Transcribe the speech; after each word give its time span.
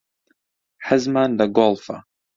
حەزمان 0.87 1.29
لە 1.39 1.45
گۆڵفە. 1.57 1.97